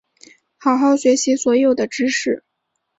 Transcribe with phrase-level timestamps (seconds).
[0.57, 2.43] 好好学习所有的知识